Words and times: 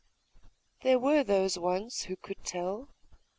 There 0.81 0.97
were 0.97 1.23
those 1.23 1.59
once 1.59 2.05
who 2.05 2.15
could 2.15 2.43
tell. 2.43 2.87